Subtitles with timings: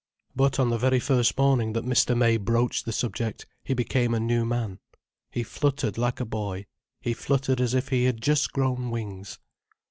[0.35, 2.17] But on the very first morning that Mr.
[2.17, 4.79] May broached the subject, he became a new man.
[5.29, 6.65] He fluttered like a boy,
[6.99, 9.37] he fluttered as if he had just grown wings.